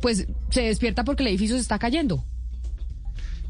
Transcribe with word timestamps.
pues, 0.00 0.26
se 0.50 0.62
despierta 0.62 1.04
porque 1.04 1.22
le 1.22 1.30
edificio 1.30 1.56
se 1.56 1.62
está 1.62 1.78
cayendo. 1.78 2.24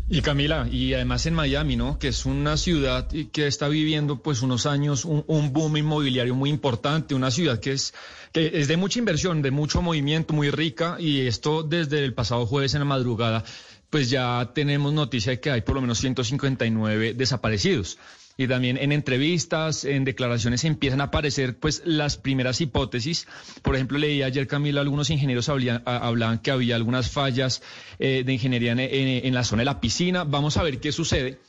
Y 0.09 0.21
Camila, 0.21 0.69
y 0.71 0.93
además 0.93 1.25
en 1.27 1.35
Miami, 1.35 1.77
¿no? 1.77 1.99
Que 1.99 2.09
es 2.09 2.27
una 2.27 2.57
ciudad 2.59 3.09
que 3.09 3.47
está 3.47 3.69
viviendo 3.69 4.23
pues 4.23 4.43
unos 4.43 4.67
años 4.67 5.07
un, 5.07 5.25
un, 5.27 5.53
boom 5.55 5.79
inmobiliario 5.79 6.35
muy 6.35 6.51
importante, 6.51 7.15
una 7.15 7.31
ciudad 7.31 7.61
que 7.61 7.73
es, 7.73 7.95
que 8.33 8.51
es 8.53 8.69
de 8.69 8.77
mucha 8.77 8.99
inversión, 8.99 9.41
de 9.41 9.51
mucho 9.51 9.81
movimiento, 9.81 10.35
muy 10.35 10.51
rica, 10.51 10.97
y 10.99 11.27
esto 11.27 11.63
desde 11.63 12.05
el 12.05 12.13
pasado 12.13 12.45
jueves 12.45 12.75
en 12.75 12.81
la 12.81 12.85
madrugada, 12.85 13.45
pues 13.89 14.11
ya 14.11 14.51
tenemos 14.55 14.93
noticia 14.93 15.33
de 15.33 15.41
que 15.41 15.51
hay 15.51 15.63
por 15.63 15.77
lo 15.77 15.81
menos 15.81 15.99
159 15.99 17.15
desaparecidos 17.15 17.99
y 18.37 18.49
también 18.49 18.79
en 18.79 18.93
entrevistas, 18.93 19.85
en 19.85 20.05
declaraciones 20.05 20.65
empiezan 20.65 21.01
a 21.01 21.05
aparecer 21.05 21.59
pues 21.59 21.83
las 21.85 22.17
primeras 22.17 22.61
hipótesis. 22.61 23.27
Por 23.63 23.75
ejemplo, 23.75 23.99
leí 23.99 24.23
ayer 24.23 24.47
Camila, 24.47 24.81
algunos 24.81 25.11
ingenieros 25.11 25.49
hablaban 25.49 26.39
que 26.39 26.51
había 26.51 26.77
algunas 26.77 27.11
fallas 27.11 27.63
eh, 27.99 28.23
de 28.25 28.33
ingeniería 28.33 28.73
en, 28.73 29.35
la 29.35 29.45
zona 29.45 29.61
de 29.61 29.67
la 29.67 29.81
piscina. 29.81 30.25
Vamos 30.25 30.57
a 30.57 30.63
ver 30.63 30.81
qué 30.81 30.93
sucede. 30.93 31.41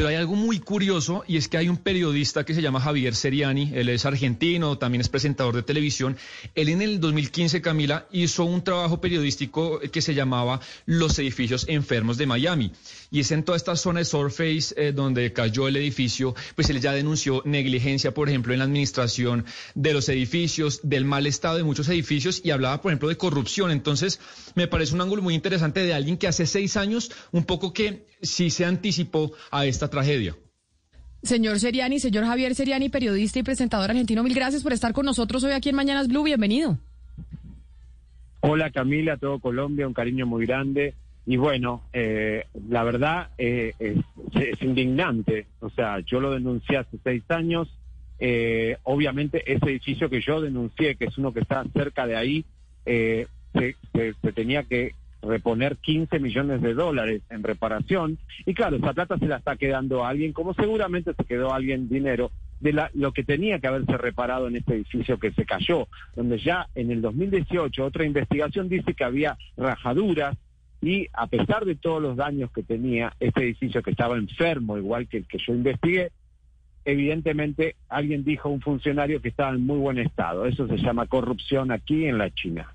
Pero 0.00 0.08
hay 0.08 0.16
algo 0.16 0.34
muy 0.34 0.60
curioso 0.60 1.24
y 1.28 1.36
es 1.36 1.48
que 1.48 1.58
hay 1.58 1.68
un 1.68 1.76
periodista 1.76 2.46
que 2.46 2.54
se 2.54 2.62
llama 2.62 2.80
Javier 2.80 3.14
Seriani, 3.14 3.70
él 3.74 3.90
es 3.90 4.06
argentino, 4.06 4.78
también 4.78 5.02
es 5.02 5.10
presentador 5.10 5.54
de 5.54 5.62
televisión. 5.62 6.16
Él 6.54 6.70
en 6.70 6.80
el 6.80 7.00
2015, 7.00 7.60
Camila, 7.60 8.06
hizo 8.10 8.46
un 8.46 8.64
trabajo 8.64 9.02
periodístico 9.02 9.78
que 9.78 10.00
se 10.00 10.14
llamaba 10.14 10.62
Los 10.86 11.18
edificios 11.18 11.66
enfermos 11.68 12.16
de 12.16 12.24
Miami. 12.24 12.72
Y 13.10 13.20
es 13.20 13.30
en 13.30 13.42
toda 13.42 13.56
esta 13.56 13.76
zona 13.76 13.98
de 13.98 14.06
Surface 14.06 14.74
eh, 14.78 14.92
donde 14.92 15.34
cayó 15.34 15.68
el 15.68 15.76
edificio, 15.76 16.34
pues 16.54 16.70
él 16.70 16.80
ya 16.80 16.92
denunció 16.92 17.42
negligencia, 17.44 18.14
por 18.14 18.30
ejemplo, 18.30 18.54
en 18.54 18.60
la 18.60 18.64
administración 18.64 19.44
de 19.74 19.92
los 19.92 20.08
edificios, 20.08 20.80
del 20.82 21.04
mal 21.04 21.26
estado 21.26 21.58
de 21.58 21.62
muchos 21.62 21.90
edificios 21.90 22.40
y 22.42 22.52
hablaba, 22.52 22.80
por 22.80 22.90
ejemplo, 22.90 23.10
de 23.10 23.18
corrupción. 23.18 23.70
Entonces, 23.70 24.18
me 24.54 24.66
parece 24.66 24.94
un 24.94 25.02
ángulo 25.02 25.20
muy 25.20 25.34
interesante 25.34 25.80
de 25.80 25.92
alguien 25.92 26.16
que 26.16 26.26
hace 26.26 26.46
seis 26.46 26.78
años 26.78 27.10
un 27.32 27.44
poco 27.44 27.74
que 27.74 28.06
sí 28.22 28.48
se 28.48 28.64
anticipó 28.64 29.32
a 29.50 29.66
esta 29.66 29.89
tragedia. 29.90 30.34
Señor 31.22 31.58
Seriani, 31.60 32.00
señor 32.00 32.24
Javier 32.24 32.54
Seriani, 32.54 32.88
periodista 32.88 33.38
y 33.38 33.42
presentador 33.42 33.90
argentino, 33.90 34.22
mil 34.22 34.34
gracias 34.34 34.62
por 34.62 34.72
estar 34.72 34.92
con 34.92 35.04
nosotros 35.04 35.44
hoy 35.44 35.52
aquí 35.52 35.68
en 35.68 35.76
Mañanas 35.76 36.08
Blue. 36.08 36.22
Bienvenido. 36.22 36.78
Hola 38.40 38.70
Camila, 38.70 39.18
todo 39.18 39.38
Colombia, 39.38 39.86
un 39.86 39.92
cariño 39.92 40.26
muy 40.26 40.46
grande. 40.46 40.94
Y 41.26 41.36
bueno, 41.36 41.82
eh, 41.92 42.46
la 42.68 42.82
verdad 42.82 43.28
eh, 43.36 43.74
es, 43.78 44.62
indignante. 44.62 45.46
O 45.60 45.68
sea, 45.70 46.00
yo 46.00 46.20
lo 46.20 46.32
denuncié 46.32 46.78
hace 46.78 46.98
seis 47.04 47.22
años. 47.28 47.68
Eh, 48.18 48.78
obviamente 48.84 49.42
ese 49.50 49.66
edificio 49.66 50.08
que 50.08 50.20
yo 50.20 50.40
denuncié, 50.40 50.96
que 50.96 51.04
es 51.04 51.18
uno 51.18 51.32
que 51.32 51.40
está 51.40 51.64
cerca 51.74 52.06
de 52.06 52.16
ahí, 52.16 52.44
se, 52.84 53.76
se, 53.92 54.32
tenía 54.32 54.62
que 54.64 54.94
reponer 55.22 55.76
15 55.78 56.18
millones 56.18 56.62
de 56.62 56.74
dólares 56.74 57.22
en 57.30 57.42
reparación. 57.42 58.18
Y 58.46 58.54
claro, 58.54 58.76
esa 58.76 58.92
plata 58.92 59.18
se 59.18 59.26
la 59.26 59.36
está 59.36 59.56
quedando 59.56 60.04
a 60.04 60.08
alguien, 60.08 60.32
como 60.32 60.54
seguramente 60.54 61.12
se 61.14 61.24
quedó 61.24 61.52
a 61.52 61.56
alguien 61.56 61.88
dinero 61.88 62.30
de 62.60 62.72
la, 62.72 62.90
lo 62.94 63.12
que 63.12 63.24
tenía 63.24 63.58
que 63.58 63.66
haberse 63.66 63.96
reparado 63.96 64.48
en 64.48 64.56
este 64.56 64.74
edificio 64.74 65.18
que 65.18 65.32
se 65.32 65.44
cayó, 65.44 65.88
donde 66.14 66.38
ya 66.38 66.68
en 66.74 66.90
el 66.90 67.00
2018 67.00 67.84
otra 67.84 68.04
investigación 68.04 68.68
dice 68.68 68.94
que 68.94 69.04
había 69.04 69.38
rajaduras 69.56 70.36
y 70.82 71.08
a 71.12 71.26
pesar 71.26 71.64
de 71.64 71.76
todos 71.76 72.00
los 72.00 72.16
daños 72.16 72.50
que 72.52 72.62
tenía 72.62 73.14
este 73.20 73.44
edificio 73.44 73.82
que 73.82 73.90
estaba 73.90 74.16
enfermo, 74.16 74.78
igual 74.78 75.08
que 75.08 75.18
el 75.18 75.26
que 75.26 75.38
yo 75.38 75.54
investigué, 75.54 76.10
evidentemente 76.84 77.76
alguien 77.88 78.24
dijo, 78.24 78.48
un 78.48 78.60
funcionario 78.60 79.20
que 79.20 79.28
estaba 79.28 79.50
en 79.50 79.66
muy 79.66 79.78
buen 79.78 79.98
estado. 79.98 80.46
Eso 80.46 80.66
se 80.66 80.78
llama 80.78 81.06
corrupción 81.06 81.70
aquí 81.70 82.06
en 82.06 82.18
la 82.18 82.30
China. 82.30 82.74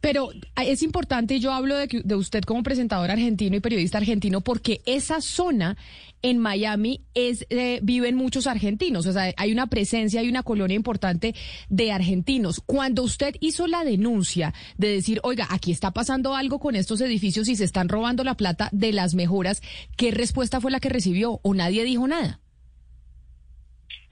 Pero 0.00 0.30
es 0.56 0.82
importante, 0.82 1.40
yo 1.40 1.52
hablo 1.52 1.76
de, 1.76 1.88
de, 2.04 2.14
usted 2.14 2.42
como 2.42 2.62
presentador 2.62 3.10
argentino 3.10 3.56
y 3.56 3.60
periodista 3.60 3.98
argentino, 3.98 4.40
porque 4.40 4.80
esa 4.86 5.20
zona 5.20 5.76
en 6.24 6.38
Miami 6.38 7.02
es 7.12 7.46
eh, 7.50 7.80
viven 7.82 8.16
muchos 8.16 8.46
argentinos, 8.46 9.04
o 9.06 9.12
sea, 9.12 9.34
hay 9.36 9.52
una 9.52 9.66
presencia, 9.66 10.20
hay 10.20 10.28
una 10.30 10.42
colonia 10.42 10.74
importante 10.74 11.34
de 11.68 11.92
argentinos. 11.92 12.62
Cuando 12.64 13.02
usted 13.02 13.34
hizo 13.40 13.66
la 13.66 13.84
denuncia 13.84 14.54
de 14.78 14.88
decir, 14.88 15.20
oiga, 15.22 15.46
aquí 15.50 15.70
está 15.70 15.90
pasando 15.90 16.34
algo 16.34 16.58
con 16.60 16.76
estos 16.76 17.02
edificios 17.02 17.46
y 17.48 17.56
se 17.56 17.64
están 17.64 17.90
robando 17.90 18.24
la 18.24 18.38
plata 18.38 18.70
de 18.72 18.92
las 18.92 19.14
mejoras, 19.14 19.60
¿qué 19.98 20.12
respuesta 20.12 20.62
fue 20.62 20.70
la 20.70 20.80
que 20.80 20.88
recibió 20.88 21.40
o 21.42 21.52
nadie 21.52 21.84
dijo 21.84 22.08
nada? 22.08 22.40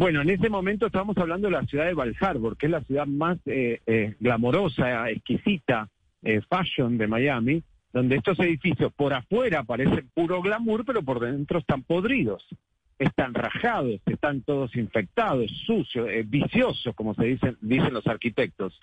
Bueno, 0.03 0.21
en 0.21 0.31
ese 0.31 0.49
momento 0.49 0.87
estamos 0.87 1.17
hablando 1.17 1.47
de 1.47 1.53
la 1.53 1.65
ciudad 1.65 1.87
de 1.87 1.95
Val 1.95 2.17
Harbor, 2.21 2.57
que 2.57 2.67
es 2.67 2.73
la 2.73 2.81
ciudad 2.81 3.07
más 3.07 3.39
eh, 3.47 3.79
eh, 3.87 4.17
glamorosa, 4.19 5.09
exquisita, 5.09 5.89
eh, 6.25 6.41
fashion 6.51 6.99
de 6.99 7.07
Miami, 7.07 7.63
donde 7.93 8.17
estos 8.17 8.37
edificios 8.41 8.93
por 8.95 9.15
afuera 9.15 9.63
parecen 9.63 10.11
puro 10.13 10.43
glamour, 10.43 10.85
pero 10.85 11.05
por 11.05 11.21
dentro 11.21 11.61
están 11.61 11.85
podridos, 11.85 12.45
están 12.99 13.33
rajados, 13.33 14.01
están 14.07 14.43
todos 14.43 14.75
infectados, 14.75 15.53
sucios, 15.67 16.09
viciosos, 16.27 16.97
como 16.97 17.15
se 17.15 17.27
dicen, 17.27 17.57
dicen 17.61 17.95
los 17.95 18.09
arquitectos. 18.09 18.81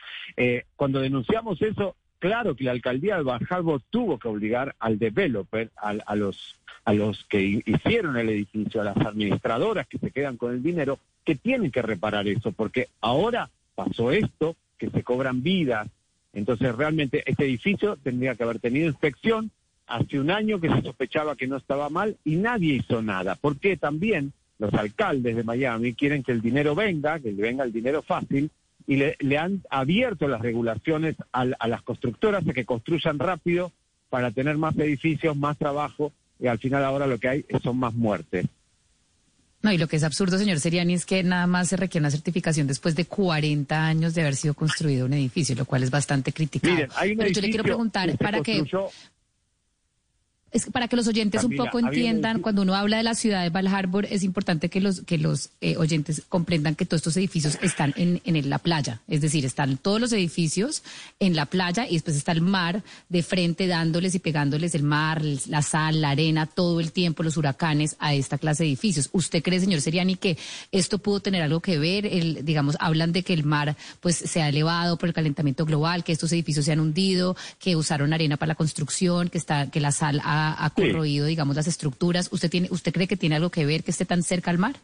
cuando 0.78 1.02
denunciamos 1.02 1.62
eso, 1.62 1.98
claro 2.20 2.56
que 2.56 2.64
la 2.66 2.72
alcaldía 2.72 3.18
de 3.18 3.24
Val 3.24 3.48
Harbor 3.50 3.82
tuvo 3.90 4.20
que 4.20 4.28
obligar 4.28 4.76
al 4.80 5.00
developer, 5.00 5.72
a 5.76 6.16
los 6.16 6.60
a 6.90 6.94
los 6.94 7.24
que 7.26 7.62
hicieron 7.66 8.18
el 8.18 8.30
edificio, 8.30 8.82
a 8.82 8.86
las 8.86 8.98
administradoras 8.98 9.88
que 9.88 10.00
se 10.00 10.10
quedan 10.10 10.38
con 10.38 10.54
el 10.54 10.64
dinero, 10.64 10.98
que 11.24 11.36
tienen 11.36 11.70
que 11.70 11.84
reparar 11.84 12.28
eso, 12.28 12.52
porque 12.52 12.88
ahora 13.02 13.50
pasó 13.76 14.12
esto, 14.12 14.56
que 14.78 14.90
se 14.90 15.04
cobran 15.04 15.44
vidas. 15.44 15.88
Entonces 16.34 16.76
realmente 16.76 17.24
este 17.28 17.46
edificio 17.46 17.96
tendría 17.98 18.34
que 18.34 18.44
haber 18.44 18.60
tenido 18.60 18.88
inspección. 18.88 19.52
Hace 19.86 20.20
un 20.20 20.32
año 20.32 20.60
que 20.60 20.70
se 20.70 20.82
sospechaba 20.82 21.36
que 21.36 21.48
no 21.48 21.58
estaba 21.58 21.90
mal 21.90 22.18
y 22.24 22.38
nadie 22.38 22.76
hizo 22.76 23.04
nada, 23.04 23.36
porque 23.36 23.78
también 23.78 24.34
los 24.58 24.74
alcaldes 24.74 25.36
de 25.36 25.44
Miami 25.44 25.94
quieren 25.94 26.24
que 26.24 26.32
el 26.32 26.42
dinero 26.42 26.76
venga, 26.76 27.20
que 27.20 27.32
le 27.32 27.42
venga 27.42 27.64
el 27.64 27.72
dinero 27.72 28.02
fácil, 28.02 28.50
y 28.90 28.96
le, 28.96 29.38
han 29.38 29.62
abierto 29.70 30.28
las 30.28 30.42
regulaciones 30.42 31.16
a, 31.32 31.42
a 31.60 31.68
las 31.68 31.84
constructoras 31.84 32.44
a 32.48 32.54
que 32.54 32.66
construyan 32.66 33.20
rápido 33.20 33.72
para 34.10 34.32
tener 34.32 34.58
más 34.58 34.76
edificios, 34.80 35.38
más 35.38 35.60
trabajo 35.60 36.12
y 36.40 36.48
al 36.48 36.58
final 36.58 36.84
ahora 36.84 37.06
lo 37.06 37.20
que 37.20 37.30
hay 37.30 37.46
son 37.62 37.78
más 37.78 37.94
muertes. 37.94 38.48
No, 39.62 39.72
y 39.72 39.78
lo 39.78 39.88
que 39.88 39.98
es 39.98 40.04
absurdo, 40.04 40.40
señor 40.40 40.60
Seriani, 40.60 40.96
es 40.96 41.06
que 41.06 41.22
nada 41.22 41.46
más 41.46 41.68
se 41.68 41.78
requiere 41.78 42.02
una 42.02 42.10
certificación 42.10 42.66
después 42.66 42.96
de 42.96 43.06
40 43.06 43.86
años 43.86 44.16
de 44.16 44.22
haber 44.22 44.36
sido 44.36 44.56
construido 44.56 45.06
un 45.06 45.14
edificio, 45.14 45.54
lo 45.54 45.66
cual 45.66 45.84
es 45.84 45.92
bastante 45.92 46.34
criticado. 46.34 46.74
Miren, 46.74 46.90
hay 46.96 47.12
un 47.12 47.18
Pero 47.20 47.30
yo 47.30 47.42
le 47.42 47.50
quiero 47.50 47.64
preguntar, 47.64 48.18
para 48.18 48.42
que 48.42 48.64
es 50.52 50.66
para 50.72 50.88
que 50.88 50.96
los 50.96 51.08
oyentes 51.08 51.44
un 51.44 51.56
poco 51.56 51.80
entiendan, 51.80 52.42
cuando 52.42 52.62
uno 52.62 52.76
habla 52.76 52.98
de 52.98 53.04
la 53.04 53.16
ciudad 53.16 53.44
de 53.44 53.50
Val 53.50 53.68
Harbor, 53.68 54.06
es 54.06 54.24
importante 54.24 54.70
que 54.70 54.82
los, 54.82 55.02
que 55.02 55.18
los 55.18 55.50
eh, 55.62 55.78
oyentes 55.78 56.24
comprendan 56.28 56.76
que 56.76 56.86
todos 56.86 57.00
estos 57.00 57.18
edificios 57.18 57.58
están 57.62 57.94
en, 57.98 58.22
en 58.24 58.50
la 58.50 58.60
playa. 58.60 59.02
Es 59.08 59.22
decir, 59.22 59.46
están 59.46 59.78
todos 59.78 60.02
los 60.02 60.12
edificios 60.14 60.84
en 61.20 61.36
la 61.36 61.46
playa 61.46 61.88
y 61.88 61.94
después 61.94 62.16
está 62.16 62.32
el 62.32 62.42
mar 62.42 62.84
de 63.10 63.24
frente 63.24 63.68
dándoles 63.68 64.16
y 64.16 64.20
pegándoles 64.20 64.76
el 64.76 64.84
mar, 64.84 65.22
la 65.48 65.62
sal, 65.62 66.02
la 66.02 66.12
arena, 66.12 66.46
todo 66.46 66.80
el 66.80 66.92
tiempo, 66.92 67.24
los 67.24 67.38
huracanes 67.38 67.96
a 68.00 68.14
esta 68.14 68.38
clase 68.38 68.64
de 68.64 68.70
edificios. 68.70 69.10
¿Usted 69.12 69.44
cree, 69.44 69.60
señor 69.60 69.82
Seriani, 69.82 70.16
que 70.16 70.38
esto 70.72 70.98
pudo 70.98 71.20
tener 71.20 71.44
algo 71.44 71.60
que 71.60 71.78
ver? 71.78 72.06
El, 72.06 72.44
digamos, 72.44 72.76
hablan 72.80 73.12
de 73.12 73.24
que 73.24 73.34
el 73.34 73.44
mar 73.44 73.76
pues 74.00 74.16
se 74.16 74.42
ha 74.42 74.50
elevado 74.50 74.98
por 74.98 75.10
el 75.10 75.14
calentamiento 75.14 75.66
global, 75.66 76.04
que 76.04 76.12
estos 76.12 76.32
edificios 76.32 76.66
se 76.66 76.72
han 76.72 76.80
hundido, 76.80 77.36
que 77.60 77.76
usaron 77.76 78.14
arena 78.14 78.38
para 78.38 78.50
la 78.50 78.56
construcción, 78.56 79.30
que 79.30 79.38
está, 79.38 79.70
que 79.70 79.80
la 79.80 79.92
sal 79.92 80.22
ha 80.24 80.39
ha, 80.40 80.70
corroído, 80.72 81.26
digamos, 81.26 81.56
las 81.56 81.68
estructuras. 81.68 82.30
¿Usted, 82.32 82.50
tiene, 82.50 82.68
¿Usted 82.72 82.94
cree 82.94 83.08
que 83.08 83.18
tiene 83.18 83.36
algo 83.36 83.50
que 83.50 83.66
ver 83.66 83.84
que 83.84 83.92
esté 83.92 84.06
tan 84.06 84.24
cerca 84.24 84.52
al 84.52 84.58
mar? 84.58 84.76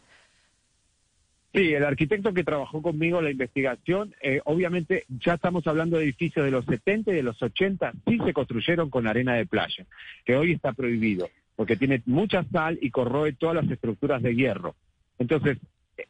Sí, 1.56 1.72
el 1.72 1.84
arquitecto 1.84 2.34
que 2.34 2.44
trabajó 2.44 2.82
conmigo 2.82 3.22
la 3.22 3.30
investigación, 3.30 4.14
eh, 4.20 4.42
obviamente 4.44 5.06
ya 5.08 5.34
estamos 5.34 5.66
hablando 5.66 5.96
de 5.96 6.04
edificios 6.04 6.44
de 6.44 6.50
los 6.50 6.66
70 6.66 7.12
y 7.12 7.14
de 7.14 7.22
los 7.22 7.42
80, 7.42 7.92
sí 8.06 8.18
se 8.22 8.34
construyeron 8.34 8.90
con 8.90 9.06
arena 9.06 9.34
de 9.34 9.46
playa, 9.46 9.86
que 10.26 10.36
hoy 10.36 10.52
está 10.52 10.74
prohibido, 10.74 11.30
porque 11.54 11.76
tiene 11.76 12.02
mucha 12.04 12.44
sal 12.52 12.78
y 12.82 12.90
corroe 12.90 13.32
todas 13.32 13.56
las 13.56 13.70
estructuras 13.70 14.22
de 14.22 14.34
hierro. 14.34 14.74
Entonces, 15.18 15.56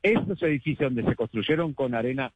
esos 0.02 0.42
edificios 0.42 0.92
donde 0.92 1.08
se 1.08 1.14
construyeron 1.14 1.74
con 1.74 1.94
arena 1.94 2.32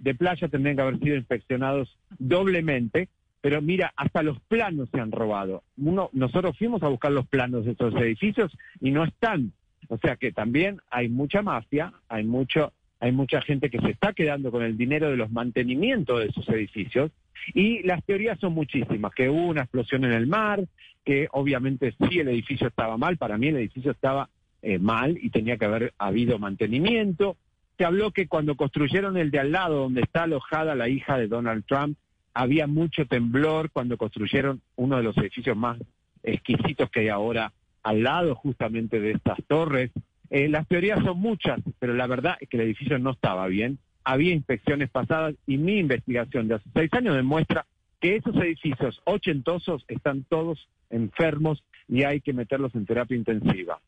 de 0.00 0.14
playa 0.14 0.48
tendrían 0.48 0.76
que 0.76 0.82
haber 0.82 0.98
sido 0.98 1.16
inspeccionados 1.16 1.96
doblemente, 2.18 3.08
pero 3.42 3.60
mira, 3.60 3.92
hasta 3.96 4.22
los 4.22 4.40
planos 4.42 4.88
se 4.90 5.00
han 5.00 5.10
robado. 5.10 5.64
Uno, 5.76 6.08
nosotros 6.12 6.56
fuimos 6.56 6.82
a 6.82 6.88
buscar 6.88 7.10
los 7.10 7.26
planos 7.26 7.64
de 7.64 7.72
esos 7.72 7.94
edificios 7.96 8.56
y 8.80 8.92
no 8.92 9.04
están. 9.04 9.52
O 9.88 9.98
sea 9.98 10.16
que 10.16 10.32
también 10.32 10.80
hay 10.90 11.08
mucha 11.08 11.42
mafia, 11.42 11.92
hay 12.08 12.24
mucho, 12.24 12.72
hay 13.00 13.10
mucha 13.10 13.42
gente 13.42 13.68
que 13.68 13.80
se 13.80 13.90
está 13.90 14.12
quedando 14.12 14.52
con 14.52 14.62
el 14.62 14.78
dinero 14.78 15.10
de 15.10 15.16
los 15.16 15.30
mantenimientos 15.32 16.20
de 16.20 16.26
esos 16.26 16.48
edificios 16.48 17.10
y 17.52 17.82
las 17.82 18.04
teorías 18.04 18.38
son 18.38 18.52
muchísimas, 18.52 19.12
que 19.12 19.28
hubo 19.28 19.48
una 19.48 19.62
explosión 19.62 20.04
en 20.04 20.12
el 20.12 20.28
mar, 20.28 20.64
que 21.04 21.26
obviamente 21.32 21.92
sí 22.08 22.20
el 22.20 22.28
edificio 22.28 22.68
estaba 22.68 22.96
mal, 22.96 23.16
para 23.16 23.38
mí 23.38 23.48
el 23.48 23.56
edificio 23.56 23.90
estaba 23.90 24.28
eh, 24.62 24.78
mal 24.78 25.18
y 25.20 25.30
tenía 25.30 25.56
que 25.56 25.64
haber 25.64 25.94
habido 25.98 26.38
mantenimiento. 26.38 27.36
Se 27.76 27.84
habló 27.84 28.12
que 28.12 28.28
cuando 28.28 28.54
construyeron 28.54 29.16
el 29.16 29.32
de 29.32 29.40
al 29.40 29.50
lado, 29.50 29.80
donde 29.80 30.02
está 30.02 30.22
alojada 30.22 30.76
la 30.76 30.88
hija 30.88 31.18
de 31.18 31.26
Donald 31.26 31.64
Trump, 31.66 31.98
había 32.34 32.66
mucho 32.66 33.06
temblor 33.06 33.70
cuando 33.70 33.96
construyeron 33.96 34.60
uno 34.76 34.96
de 34.96 35.02
los 35.02 35.16
edificios 35.18 35.56
más 35.56 35.78
exquisitos 36.22 36.90
que 36.90 37.00
hay 37.00 37.08
ahora 37.08 37.52
al 37.82 38.02
lado 38.02 38.34
justamente 38.34 39.00
de 39.00 39.12
estas 39.12 39.38
torres. 39.46 39.90
Eh, 40.30 40.48
las 40.48 40.66
teorías 40.66 41.02
son 41.04 41.18
muchas, 41.18 41.60
pero 41.78 41.94
la 41.94 42.06
verdad 42.06 42.36
es 42.40 42.48
que 42.48 42.56
el 42.56 42.64
edificio 42.64 42.98
no 42.98 43.10
estaba 43.10 43.46
bien. 43.48 43.78
Había 44.04 44.32
inspecciones 44.32 44.90
pasadas 44.90 45.34
y 45.46 45.58
mi 45.58 45.78
investigación 45.78 46.48
de 46.48 46.54
hace 46.54 46.68
seis 46.74 46.92
años 46.92 47.16
demuestra 47.16 47.66
que 48.00 48.16
esos 48.16 48.34
edificios 48.36 49.00
ochentosos 49.04 49.84
están 49.88 50.24
todos 50.24 50.68
enfermos 50.90 51.62
y 51.88 52.02
hay 52.04 52.20
que 52.20 52.32
meterlos 52.32 52.74
en 52.74 52.86
terapia 52.86 53.16
intensiva. 53.16 53.80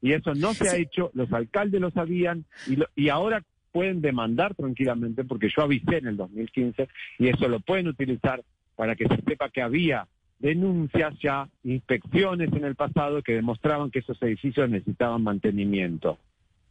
Y 0.00 0.12
eso 0.12 0.34
no 0.34 0.54
se 0.54 0.68
ha 0.68 0.76
hecho, 0.76 1.10
los 1.14 1.32
alcaldes 1.32 1.80
lo 1.80 1.90
sabían 1.90 2.44
y, 2.66 2.78
y 2.94 3.08
ahora 3.08 3.42
pueden 3.78 4.00
demandar 4.00 4.56
tranquilamente, 4.56 5.22
porque 5.22 5.48
yo 5.56 5.62
avisé 5.62 5.98
en 5.98 6.08
el 6.08 6.16
2015 6.16 6.88
y 7.20 7.28
eso 7.28 7.46
lo 7.46 7.60
pueden 7.60 7.86
utilizar 7.86 8.42
para 8.74 8.96
que 8.96 9.06
se 9.06 9.22
sepa 9.22 9.50
que 9.50 9.62
había 9.62 10.08
denuncias 10.40 11.14
ya, 11.22 11.48
inspecciones 11.62 12.52
en 12.52 12.64
el 12.64 12.74
pasado 12.74 13.22
que 13.22 13.34
demostraban 13.34 13.92
que 13.92 14.00
esos 14.00 14.20
edificios 14.20 14.68
necesitaban 14.68 15.22
mantenimiento. 15.22 16.18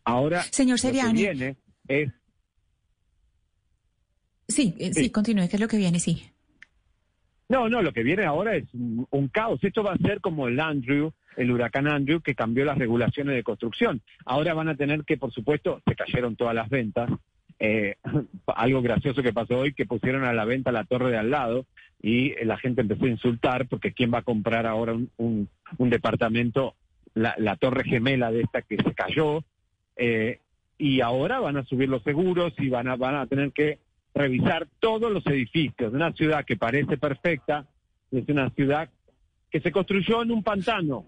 Ahora, 0.04 0.42
Señor 0.42 0.80
Seriani. 0.82 1.14
lo 1.14 1.30
que 1.30 1.34
viene 1.34 1.56
es... 1.88 2.12
Sí, 4.50 4.76
eh, 4.78 4.92
sí, 4.92 5.10
continúe, 5.10 5.48
¿qué 5.48 5.56
es 5.56 5.62
lo 5.62 5.70
que 5.70 5.78
viene? 5.78 6.02
Sí. 6.02 6.26
No, 7.48 7.70
no, 7.70 7.82
lo 7.82 7.94
que 7.94 8.04
viene 8.04 8.26
ahora 8.26 8.58
es 8.58 8.66
un, 8.74 9.30
caos. 9.32 9.64
Esto 9.64 9.82
va 9.82 9.94
a 9.94 9.98
ser 10.00 10.20
como 10.20 10.50
el 10.50 10.60
Andrew, 10.60 11.14
el 11.38 11.52
huracán 11.52 11.88
Andrew, 11.88 12.20
que 12.20 12.36
cambió 12.36 12.66
las 12.66 12.78
regulaciones 12.78 13.36
de 13.36 13.44
construcción. 13.44 14.02
Ahora 14.26 14.54
van 14.54 14.70
a 14.70 14.76
tener 14.76 15.04
que, 15.06 15.18
por 15.18 15.32
supuesto, 15.32 15.82
se 15.88 15.96
cayeron 15.96 16.36
todas 16.36 16.56
las 16.56 16.70
ventas. 16.70 17.10
Eh, 17.60 17.96
algo 18.48 18.82
gracioso 18.82 19.24
que 19.24 19.34
pasó 19.34 19.60
hoy, 19.60 19.74
que 19.74 19.86
pusieron 19.86 20.24
a 20.24 20.34
la 20.34 20.46
venta 20.46 20.72
la 20.72 20.84
torre 20.84 21.12
de 21.12 21.18
al 21.18 21.32
lado 21.32 21.66
y 22.02 22.34
la 22.44 22.58
gente 22.58 22.82
empezó 22.82 23.06
a 23.06 23.10
insultar 23.10 23.68
porque 23.68 23.94
quién 23.94 24.14
va 24.14 24.20
a 24.20 24.24
comprar 24.24 24.68
ahora 24.68 24.94
un, 25.18 25.50
departamento, 25.78 26.76
la, 27.14 27.56
torre 27.56 27.84
gemela 27.84 28.32
de 28.32 28.42
esta 28.42 28.62
que 28.62 28.78
se 28.78 28.94
cayó. 28.94 29.44
Eh, 29.96 30.40
y 30.80 31.02
ahora 31.02 31.40
van 31.40 31.58
a 31.58 31.66
subir 31.66 31.90
los 31.90 32.04
seguros 32.04 32.54
y 32.58 32.70
van 32.70 32.88
a, 32.88 32.96
van 32.96 33.16
a 33.16 33.26
tener 33.26 33.52
que 33.52 33.80
revisar 34.14 34.68
todos 34.80 35.12
los 35.12 35.26
edificios 35.28 35.92
de 35.92 35.98
una 35.98 36.12
ciudad 36.14 36.46
que 36.46 36.58
parece 36.58 36.98
perfecta, 36.98 37.66
es 38.12 38.28
una 38.30 38.50
ciudad 38.52 38.90
que 39.50 39.60
se 39.60 39.72
construyó 39.72 40.24
en 40.24 40.32
un 40.32 40.44
pantano, 40.44 41.06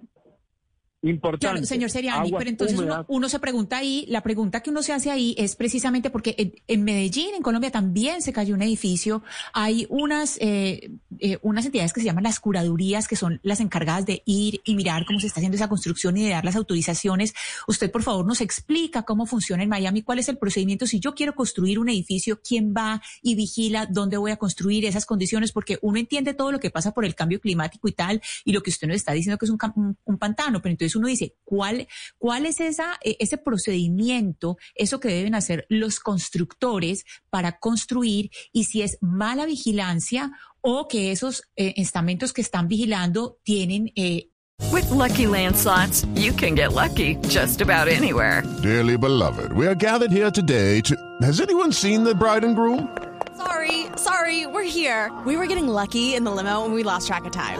importante. 1.01 1.53
Claro, 1.53 1.65
señor 1.65 1.89
Seriani, 1.89 2.31
pero 2.37 2.49
entonces 2.49 2.77
uno, 3.07 3.29
se 3.29 3.39
pregunta 3.39 3.77
ahí, 3.77 4.05
la 4.09 4.21
pregunta 4.21 4.61
que 4.61 4.69
uno 4.69 4.83
se 4.83 4.91
hace 4.91 5.11
ahí 5.11 5.33
es 5.37 5.55
precisamente 5.55 6.09
porque 6.09 6.53
en, 6.67 6.83
Medellín, 6.83 7.35
en 7.35 7.41
Colombia, 7.41 7.71
también 7.71 8.21
se 8.21 8.33
cayó 8.33 8.53
un 8.53 8.61
edificio. 8.61 9.23
Hay 9.53 9.87
unas, 9.89 10.37
eh, 10.41 10.91
eh, 11.19 11.37
unas 11.41 11.65
entidades 11.65 11.93
que 11.93 12.01
se 12.01 12.05
llaman 12.05 12.23
las 12.23 12.39
curadurías, 12.39 13.07
que 13.07 13.15
son 13.15 13.39
las 13.43 13.61
encargadas 13.61 14.05
de 14.05 14.23
ir 14.25 14.61
y 14.65 14.75
mirar 14.75 15.05
cómo 15.05 15.19
se 15.19 15.27
está 15.27 15.39
haciendo 15.39 15.55
esa 15.55 15.69
construcción 15.69 16.17
y 16.17 16.23
de 16.23 16.31
dar 16.31 16.43
las 16.43 16.57
autorizaciones. 16.57 17.33
Usted, 17.67 17.91
por 17.91 18.03
favor, 18.03 18.25
nos 18.25 18.41
explica 18.41 19.03
cómo 19.03 19.25
funciona 19.25 19.63
en 19.63 19.69
Miami, 19.69 20.01
cuál 20.01 20.19
es 20.19 20.27
el 20.27 20.37
procedimiento. 20.37 20.85
Si 20.85 20.99
yo 20.99 21.15
quiero 21.15 21.33
construir 21.33 21.79
un 21.79 21.87
edificio, 21.87 22.41
¿quién 22.41 22.73
va 22.75 23.01
y 23.21 23.35
vigila 23.35 23.85
dónde 23.85 24.17
voy 24.17 24.31
a 24.31 24.37
construir 24.37 24.85
esas 24.85 25.05
condiciones? 25.05 25.53
Porque 25.53 25.79
uno 25.81 25.97
entiende 25.97 26.33
todo 26.33 26.51
lo 26.51 26.59
que 26.59 26.71
pasa 26.71 26.93
por 26.93 27.05
el 27.05 27.15
cambio 27.15 27.39
climático 27.39 27.87
y 27.87 27.93
tal, 27.93 28.21
y 28.43 28.51
lo 28.51 28.61
que 28.61 28.69
usted 28.69 28.87
nos 28.87 28.97
está 28.97 29.13
diciendo 29.13 29.37
que 29.37 29.45
es 29.45 29.51
un, 29.51 29.97
un 30.03 30.17
pantano, 30.17 30.61
pero 30.61 30.71
entonces 30.71 30.88
uno 30.95 31.07
dice, 31.07 31.35
¿cuál, 31.43 31.87
cuál 32.17 32.45
es 32.45 32.59
esa, 32.59 32.97
e, 33.03 33.17
ese 33.19 33.37
procedimiento, 33.37 34.57
eso 34.75 34.99
que 34.99 35.09
deben 35.09 35.35
hacer 35.35 35.65
los 35.69 35.99
constructores 35.99 37.05
para 37.29 37.59
construir 37.59 38.31
y 38.51 38.65
si 38.65 38.81
es 38.81 38.97
mala 39.01 39.45
vigilancia 39.45 40.31
o 40.61 40.87
que 40.87 41.11
esos 41.11 41.43
eh, 41.55 41.73
estamentos 41.77 42.33
que 42.33 42.41
están 42.41 42.67
vigilando 42.67 43.39
tienen... 43.43 43.91
Eh, 43.95 44.29
With 44.73 44.91
lucky 44.91 45.25
landslots, 45.25 46.05
you 46.15 46.33
can 46.33 46.53
get 46.53 46.73
lucky 46.73 47.15
just 47.29 47.61
about 47.61 47.87
anywhere. 47.87 48.43
Dearly 48.61 48.97
beloved, 48.97 49.53
we 49.53 49.65
are 49.65 49.73
gathered 49.73 50.11
here 50.11 50.29
today 50.29 50.81
to... 50.81 50.95
Has 51.21 51.39
anyone 51.39 51.71
seen 51.71 52.03
the 52.03 52.13
bride 52.13 52.43
and 52.43 52.55
groom? 52.55 52.89
Sorry, 53.37 53.85
sorry, 53.95 54.45
we're 54.47 54.69
here. 54.69 55.11
We 55.25 55.37
were 55.37 55.47
getting 55.47 55.67
lucky 55.69 56.13
in 56.13 56.25
the 56.25 56.31
limo 56.31 56.65
and 56.65 56.73
we 56.73 56.83
lost 56.83 57.07
track 57.07 57.23
of 57.25 57.31
time. 57.31 57.59